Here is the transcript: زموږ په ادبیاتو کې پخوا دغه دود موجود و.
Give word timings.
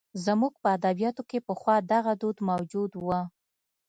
زموږ 0.25 0.53
په 0.61 0.67
ادبیاتو 0.77 1.21
کې 1.29 1.45
پخوا 1.47 1.75
دغه 1.93 2.13
دود 2.21 2.37
موجود 2.49 2.91
و. 3.05 3.07